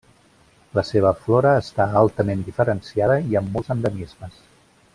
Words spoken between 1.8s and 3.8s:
altament diferenciada i amb molts